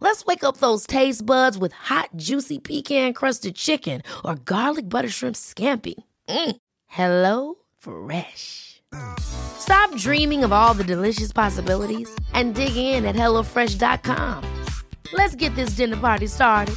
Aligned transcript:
Let's 0.00 0.26
wake 0.26 0.44
up 0.44 0.58
those 0.58 0.86
taste 0.86 1.24
buds 1.24 1.56
with 1.56 1.72
hot, 1.72 2.10
juicy 2.16 2.58
pecan 2.58 3.12
crusted 3.14 3.56
chicken 3.56 4.02
or 4.24 4.34
garlic 4.36 4.88
butter 4.88 5.08
shrimp 5.08 5.36
scampi. 5.36 5.94
Mm. 6.28 6.56
Hello 6.86 7.54
Fresh. 7.78 8.82
Stop 9.18 9.94
dreaming 9.96 10.44
of 10.44 10.52
all 10.52 10.74
the 10.74 10.84
delicious 10.84 11.32
possibilities 11.32 12.14
and 12.32 12.54
dig 12.54 12.76
in 12.76 13.04
at 13.04 13.16
HelloFresh.com. 13.16 14.64
Let's 15.12 15.34
get 15.34 15.54
this 15.54 15.70
dinner 15.70 15.96
party 15.96 16.26
started. 16.26 16.76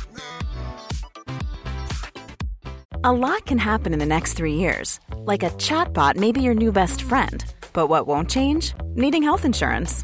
A 3.04 3.12
lot 3.14 3.46
can 3.46 3.58
happen 3.58 3.94
in 3.94 4.00
the 4.00 4.06
next 4.06 4.34
three 4.34 4.56
years. 4.56 5.00
Like 5.18 5.44
a 5.44 5.52
chatbot 5.52 6.16
may 6.18 6.32
be 6.32 6.42
your 6.42 6.56
new 6.56 6.72
best 6.72 7.02
friend. 7.02 7.44
But 7.74 7.88
what 7.88 8.08
won't 8.08 8.30
change? 8.30 8.74
Needing 8.96 9.24
health 9.24 9.46
insurance. 9.46 10.04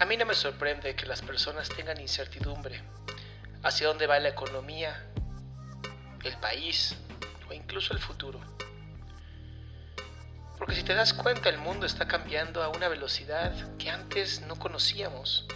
A 0.00 0.04
mí 0.04 0.16
no 0.16 0.26
me 0.26 0.34
sorprende 0.34 0.94
que 0.94 1.06
las 1.06 1.22
personas 1.22 1.68
tengan 1.68 2.00
incertidumbre 2.00 2.80
hacia 3.64 3.88
dónde 3.88 4.06
va 4.06 4.20
la 4.20 4.28
economía, 4.28 5.04
el 6.22 6.36
país 6.36 6.94
o 7.48 7.52
incluso 7.52 7.92
el 7.92 7.98
futuro. 7.98 8.38
Porque 10.56 10.76
si 10.76 10.84
te 10.84 10.94
das 10.94 11.12
cuenta 11.12 11.48
el 11.48 11.58
mundo 11.58 11.84
está 11.84 12.06
cambiando 12.06 12.62
a 12.62 12.68
una 12.68 12.86
velocidad 12.86 13.52
que 13.76 13.90
antes 13.90 14.42
no 14.42 14.56
conocíamos. 14.56 15.48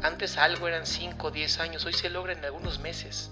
Antes 0.00 0.36
algo 0.36 0.68
eran 0.68 0.86
5 0.86 1.26
o 1.26 1.30
10 1.32 1.58
años, 1.58 1.84
hoy 1.86 1.92
se 1.92 2.08
logra 2.08 2.34
en 2.34 2.44
algunos 2.44 2.78
meses. 2.78 3.28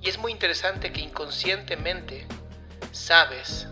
Y 0.00 0.10
es 0.10 0.18
muy 0.18 0.30
interesante 0.30 0.92
que 0.92 1.00
inconscientemente 1.00 2.28
sabes 2.92 3.66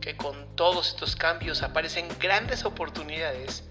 que 0.00 0.16
con 0.16 0.56
todos 0.56 0.88
estos 0.88 1.16
cambios 1.16 1.62
aparecen 1.62 2.08
grandes 2.18 2.64
oportunidades 2.64 3.62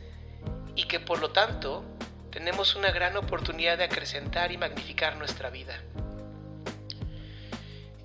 y 0.75 0.85
que 0.85 0.99
por 0.99 1.19
lo 1.19 1.31
tanto 1.31 1.83
tenemos 2.31 2.75
una 2.75 2.91
gran 2.91 3.15
oportunidad 3.15 3.77
de 3.77 3.85
acrecentar 3.85 4.51
y 4.51 4.57
magnificar 4.57 5.15
nuestra 5.15 5.49
vida. 5.49 5.81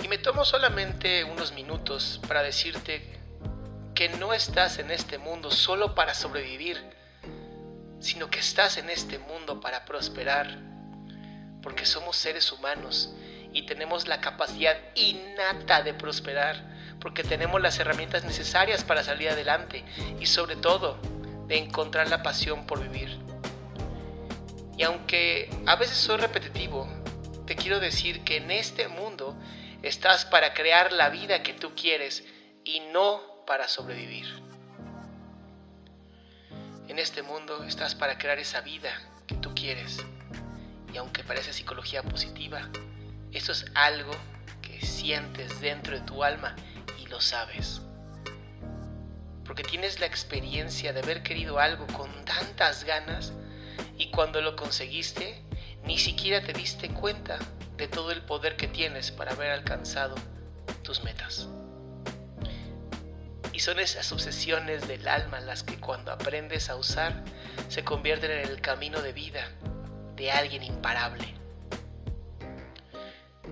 Y 0.02 0.08
me 0.08 0.18
tomo 0.18 0.44
solamente 0.44 1.24
unos 1.24 1.52
minutos 1.52 2.20
para 2.26 2.42
decirte 2.42 3.18
que 3.94 4.08
no 4.08 4.32
estás 4.32 4.78
en 4.78 4.90
este 4.90 5.18
mundo 5.18 5.50
solo 5.50 5.94
para 5.94 6.14
sobrevivir, 6.14 6.80
sino 7.98 8.30
que 8.30 8.38
estás 8.38 8.78
en 8.78 8.88
este 8.88 9.18
mundo 9.18 9.60
para 9.60 9.84
prosperar, 9.84 10.58
porque 11.62 11.84
somos 11.84 12.16
seres 12.16 12.50
humanos 12.52 13.12
y 13.52 13.66
tenemos 13.66 14.06
la 14.08 14.20
capacidad 14.20 14.78
innata 14.94 15.82
de 15.82 15.92
prosperar, 15.92 16.64
porque 17.00 17.24
tenemos 17.24 17.60
las 17.60 17.78
herramientas 17.78 18.24
necesarias 18.24 18.84
para 18.84 19.02
salir 19.02 19.28
adelante 19.28 19.84
y 20.18 20.26
sobre 20.26 20.56
todo 20.56 20.98
de 21.50 21.58
encontrar 21.58 22.08
la 22.08 22.22
pasión 22.22 22.64
por 22.64 22.80
vivir. 22.80 23.18
Y 24.78 24.84
aunque 24.84 25.50
a 25.66 25.74
veces 25.74 25.96
soy 25.96 26.18
repetitivo, 26.18 26.88
te 27.44 27.56
quiero 27.56 27.80
decir 27.80 28.22
que 28.22 28.36
en 28.36 28.52
este 28.52 28.86
mundo 28.86 29.36
estás 29.82 30.24
para 30.24 30.54
crear 30.54 30.92
la 30.92 31.08
vida 31.08 31.42
que 31.42 31.52
tú 31.52 31.72
quieres 31.74 32.24
y 32.64 32.78
no 32.92 33.44
para 33.48 33.66
sobrevivir. 33.66 34.26
En 36.86 37.00
este 37.00 37.22
mundo 37.22 37.64
estás 37.64 37.96
para 37.96 38.16
crear 38.16 38.38
esa 38.38 38.60
vida 38.60 38.92
que 39.26 39.34
tú 39.34 39.52
quieres. 39.52 39.98
Y 40.94 40.98
aunque 40.98 41.24
parece 41.24 41.52
psicología 41.52 42.04
positiva, 42.04 42.70
eso 43.32 43.50
es 43.50 43.66
algo 43.74 44.12
que 44.62 44.86
sientes 44.86 45.60
dentro 45.60 45.98
de 45.98 46.06
tu 46.06 46.22
alma 46.22 46.54
y 47.02 47.08
lo 47.08 47.20
sabes 47.20 47.82
porque 49.50 49.64
tienes 49.64 49.98
la 49.98 50.06
experiencia 50.06 50.92
de 50.92 51.00
haber 51.00 51.24
querido 51.24 51.58
algo 51.58 51.84
con 51.88 52.08
tantas 52.24 52.84
ganas 52.84 53.32
y 53.98 54.12
cuando 54.12 54.40
lo 54.40 54.54
conseguiste, 54.54 55.42
ni 55.82 55.98
siquiera 55.98 56.40
te 56.40 56.52
diste 56.52 56.88
cuenta 56.90 57.36
de 57.76 57.88
todo 57.88 58.12
el 58.12 58.22
poder 58.22 58.54
que 58.54 58.68
tienes 58.68 59.10
para 59.10 59.32
haber 59.32 59.50
alcanzado 59.50 60.14
tus 60.84 61.02
metas. 61.02 61.48
Y 63.52 63.58
son 63.58 63.80
esas 63.80 64.12
obsesiones 64.12 64.86
del 64.86 65.08
alma 65.08 65.40
las 65.40 65.64
que 65.64 65.80
cuando 65.80 66.12
aprendes 66.12 66.70
a 66.70 66.76
usar 66.76 67.24
se 67.68 67.82
convierten 67.82 68.30
en 68.30 68.48
el 68.48 68.60
camino 68.60 69.02
de 69.02 69.12
vida 69.12 69.48
de 70.14 70.30
alguien 70.30 70.62
imparable. 70.62 71.34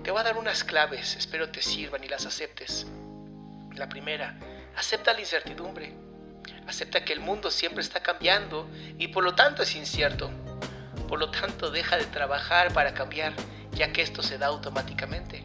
Te 0.01 0.11
voy 0.11 0.21
a 0.21 0.23
dar 0.23 0.37
unas 0.37 0.63
claves, 0.63 1.17
espero 1.17 1.49
te 1.49 1.61
sirvan 1.61 2.05
y 2.05 2.07
las 2.07 2.25
aceptes. 2.25 2.87
La 3.75 3.89
primera, 3.89 4.39
Acepta 4.75 5.13
la 5.13 5.19
incertidumbre. 5.19 5.93
Acepta 6.67 7.03
que 7.03 7.13
el 7.13 7.19
mundo 7.19 7.51
siempre 7.51 7.81
está 7.81 8.01
cambiando 8.01 8.69
y 8.97 9.07
por 9.09 9.23
lo 9.23 9.35
tanto 9.35 9.63
es 9.63 9.75
incierto. 9.75 10.31
Por 11.07 11.19
lo 11.19 11.31
tanto, 11.31 11.71
deja 11.71 11.97
de 11.97 12.05
trabajar 12.05 12.71
para 12.71 12.93
cambiar, 12.93 13.33
ya 13.71 13.91
que 13.91 14.03
esto 14.03 14.21
se 14.21 14.37
da 14.37 14.47
automáticamente. 14.47 15.41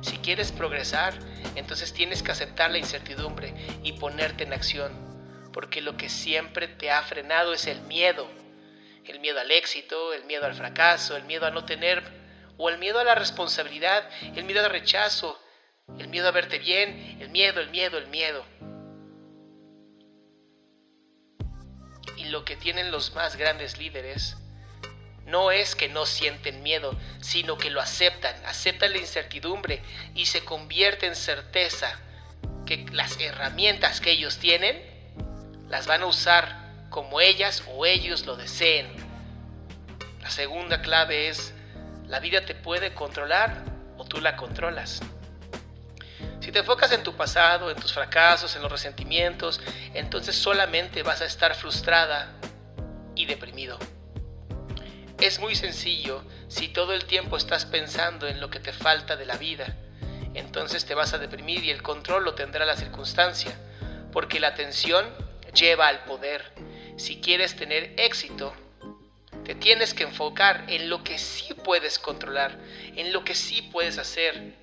Si 0.00 0.18
quieres 0.18 0.52
progresar, 0.52 1.14
entonces 1.56 1.92
tienes 1.92 2.22
que 2.22 2.30
aceptar 2.30 2.70
la 2.70 2.78
incertidumbre 2.78 3.54
y 3.82 3.92
ponerte 3.92 4.44
en 4.44 4.52
acción, 4.52 4.92
porque 5.52 5.80
lo 5.80 5.96
que 5.96 6.08
siempre 6.08 6.68
te 6.68 6.90
ha 6.90 7.02
frenado 7.02 7.52
es 7.52 7.66
el 7.66 7.80
miedo. 7.82 8.28
El 9.04 9.18
miedo 9.18 9.40
al 9.40 9.50
éxito, 9.50 10.12
el 10.12 10.24
miedo 10.24 10.46
al 10.46 10.54
fracaso, 10.54 11.16
el 11.16 11.24
miedo 11.24 11.46
a 11.46 11.50
no 11.50 11.64
tener, 11.64 12.02
o 12.56 12.68
el 12.68 12.78
miedo 12.78 13.00
a 13.00 13.04
la 13.04 13.16
responsabilidad, 13.16 14.08
el 14.36 14.44
miedo 14.44 14.64
al 14.64 14.70
rechazo, 14.70 15.40
el 15.98 16.08
miedo 16.08 16.28
a 16.28 16.32
verte 16.32 16.58
bien, 16.58 17.18
el 17.20 17.28
miedo, 17.28 17.60
el 17.60 17.70
miedo, 17.70 17.98
el 17.98 18.08
miedo. 18.08 18.44
Y 22.16 22.24
lo 22.26 22.44
que 22.44 22.56
tienen 22.56 22.90
los 22.90 23.14
más 23.14 23.36
grandes 23.36 23.78
líderes 23.78 24.36
no 25.26 25.50
es 25.50 25.74
que 25.74 25.88
no 25.88 26.06
sienten 26.06 26.62
miedo, 26.62 26.98
sino 27.20 27.56
que 27.56 27.70
lo 27.70 27.80
aceptan, 27.80 28.34
aceptan 28.46 28.92
la 28.92 28.98
incertidumbre 28.98 29.82
y 30.14 30.26
se 30.26 30.44
convierte 30.44 31.06
en 31.06 31.14
certeza 31.14 31.98
que 32.66 32.84
las 32.92 33.18
herramientas 33.20 34.00
que 34.00 34.10
ellos 34.10 34.38
tienen 34.38 34.82
las 35.68 35.86
van 35.86 36.02
a 36.02 36.06
usar 36.06 36.88
como 36.90 37.20
ellas 37.20 37.64
o 37.68 37.86
ellos 37.86 38.26
lo 38.26 38.36
deseen. 38.36 38.88
La 40.20 40.30
segunda 40.30 40.82
clave 40.82 41.28
es, 41.28 41.54
la 42.06 42.20
vida 42.20 42.44
te 42.44 42.54
puede 42.54 42.92
controlar 42.94 43.64
o 43.96 44.04
tú 44.04 44.20
la 44.20 44.36
controlas. 44.36 45.00
Si 46.42 46.50
te 46.50 46.58
enfocas 46.58 46.90
en 46.90 47.04
tu 47.04 47.14
pasado, 47.14 47.70
en 47.70 47.76
tus 47.76 47.92
fracasos, 47.92 48.56
en 48.56 48.62
los 48.62 48.72
resentimientos, 48.72 49.60
entonces 49.94 50.34
solamente 50.34 51.04
vas 51.04 51.20
a 51.20 51.24
estar 51.24 51.54
frustrada 51.54 52.32
y 53.14 53.26
deprimido. 53.26 53.78
Es 55.20 55.38
muy 55.38 55.54
sencillo 55.54 56.24
si 56.48 56.66
todo 56.66 56.94
el 56.94 57.04
tiempo 57.04 57.36
estás 57.36 57.64
pensando 57.64 58.26
en 58.26 58.40
lo 58.40 58.50
que 58.50 58.58
te 58.58 58.72
falta 58.72 59.14
de 59.14 59.24
la 59.24 59.36
vida. 59.36 59.76
Entonces 60.34 60.84
te 60.84 60.96
vas 60.96 61.14
a 61.14 61.18
deprimir 61.18 61.62
y 61.62 61.70
el 61.70 61.80
control 61.80 62.24
lo 62.24 62.34
tendrá 62.34 62.66
la 62.66 62.76
circunstancia, 62.76 63.56
porque 64.10 64.40
la 64.40 64.48
atención 64.48 65.06
lleva 65.54 65.86
al 65.86 66.02
poder. 66.02 66.42
Si 66.96 67.20
quieres 67.20 67.54
tener 67.54 67.94
éxito, 67.98 68.52
te 69.44 69.54
tienes 69.54 69.94
que 69.94 70.02
enfocar 70.02 70.64
en 70.66 70.90
lo 70.90 71.04
que 71.04 71.18
sí 71.18 71.54
puedes 71.54 72.00
controlar, 72.00 72.58
en 72.96 73.12
lo 73.12 73.22
que 73.22 73.36
sí 73.36 73.62
puedes 73.62 73.98
hacer, 73.98 74.60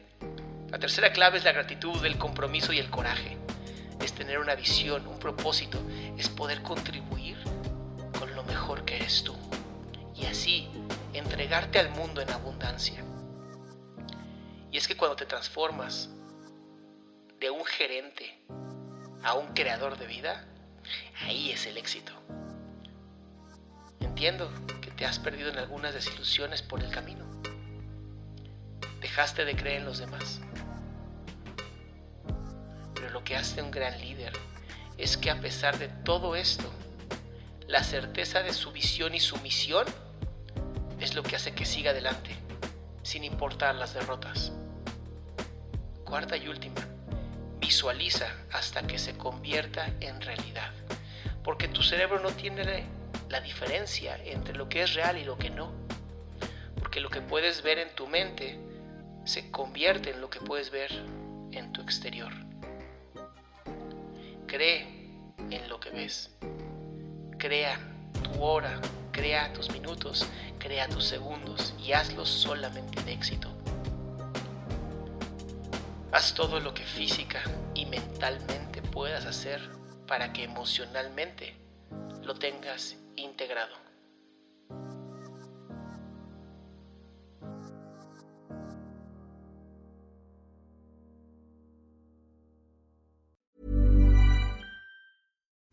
la 0.72 0.78
tercera 0.78 1.12
clave 1.12 1.38
es 1.38 1.44
la 1.44 1.52
gratitud, 1.52 2.04
el 2.06 2.18
compromiso 2.18 2.72
y 2.74 2.80
el 2.80 2.90
coraje. 2.90 3.38
Es 4.02 4.14
tener 4.14 4.40
una 4.40 4.56
visión, 4.56 5.08
un 5.08 5.20
propósito, 5.20 5.80
es 6.18 6.30
poder 6.30 6.62
contribuir 6.62 7.38
con 8.18 8.34
lo 8.36 8.44
mejor 8.44 8.86
que 8.86 8.98
eres 8.98 9.24
tú 9.24 9.36
y 10.16 10.26
así 10.26 10.70
entregarte 11.14 11.80
al 11.80 11.90
mundo 11.92 12.22
en 12.22 12.30
abundancia. 12.30 13.04
es 14.72 14.88
que 14.88 14.96
cuando 14.96 15.16
te 15.16 15.26
transformas 15.26 16.10
de 17.40 17.50
un 17.50 17.66
gerente 17.66 18.40
a 19.24 19.34
un 19.34 19.48
creador 19.54 19.98
de 19.98 20.08
vida, 20.08 20.46
ahí 21.24 21.52
es 21.52 21.66
el 21.66 21.78
éxito. 21.78 22.14
Entiendo 24.00 24.50
que 24.82 24.92
te 24.92 25.06
has 25.06 25.20
perdido 25.20 25.50
en 25.50 25.58
algunas 25.58 25.94
desilusiones 25.94 26.62
por 26.62 26.82
el 26.82 26.92
camino. 26.92 27.26
Dejaste 29.02 29.44
de 29.46 29.56
creer 29.56 29.80
en 29.80 29.86
los 29.86 29.98
demás. 29.98 30.42
Pero 33.00 33.14
lo 33.14 33.24
que 33.24 33.38
hace 33.38 33.62
un 33.62 33.72
gran 33.72 34.00
líder 34.02 34.34
es 34.98 35.16
que 35.16 35.32
a 35.32 35.40
pesar 35.40 35.78
de 35.80 35.88
todo 35.88 36.36
esto, 36.36 36.70
la 37.66 37.84
certeza 37.84 38.44
de 38.44 38.54
su 38.54 38.72
visión 38.72 39.16
y 39.16 39.22
su 39.22 39.38
misión 39.38 39.86
es 41.00 41.16
lo 41.16 41.24
que 41.24 41.38
hace 41.38 41.54
que 41.54 41.66
siga 41.66 41.92
adelante, 41.92 42.36
sin 43.04 43.24
importar 43.24 43.76
las 43.76 43.94
derrotas. 43.94 44.52
Cuarta 46.04 46.36
y 46.36 46.50
última, 46.50 46.86
visualiza 47.60 48.28
hasta 48.52 48.86
que 48.86 49.00
se 49.00 49.16
convierta 49.18 49.94
en 50.02 50.20
realidad, 50.20 50.74
porque 51.44 51.70
tu 51.70 51.84
cerebro 51.84 52.20
no 52.20 52.32
tiene 52.32 52.84
la 53.30 53.40
diferencia 53.40 54.18
entre 54.26 54.56
lo 54.56 54.68
que 54.68 54.82
es 54.82 54.94
real 54.94 55.18
y 55.18 55.24
lo 55.24 55.38
que 55.38 55.52
no, 55.52 55.72
porque 56.78 57.00
lo 57.00 57.10
que 57.10 57.22
puedes 57.22 57.62
ver 57.62 57.80
en 57.80 57.96
tu 57.96 58.08
mente 58.08 58.60
se 59.24 59.52
convierte 59.52 60.10
en 60.10 60.20
lo 60.20 60.30
que 60.30 60.42
puedes 60.42 60.70
ver 60.72 60.92
en 61.52 61.72
tu 61.72 61.82
exterior. 61.82 62.49
Cree 64.50 64.82
en 65.52 65.70
lo 65.70 65.80
que 65.80 65.92
ves. 65.92 66.32
Crea 67.38 67.80
tu 68.24 68.44
hora, 68.44 68.82
crea 69.12 69.54
tus 69.54 69.70
minutos, 69.70 70.26
crea 70.58 70.90
tus 70.90 71.04
segundos 71.06 71.76
y 71.78 71.94
hazlo 71.94 72.26
solamente 72.26 73.04
de 73.04 73.14
éxito. 73.14 73.56
Haz 76.12 76.34
todo 76.34 76.60
lo 76.60 76.74
que 76.74 76.84
física 76.84 77.44
y 77.76 77.86
mentalmente 77.86 78.82
puedas 78.82 79.28
hacer 79.28 79.62
para 80.08 80.34
que 80.34 80.46
emocionalmente 80.46 81.56
lo 82.24 82.34
tengas 82.34 82.98
integrado. 83.18 83.89